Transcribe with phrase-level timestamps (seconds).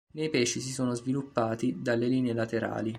[0.13, 2.89] Nei pesci si sono sviluppati dalle linee laterali.